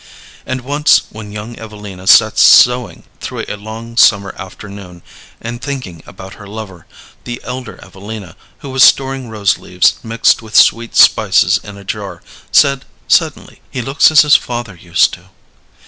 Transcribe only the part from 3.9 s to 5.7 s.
summer afternoon and